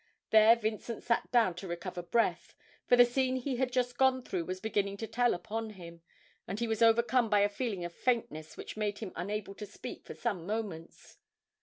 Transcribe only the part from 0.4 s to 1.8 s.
Vincent sat down to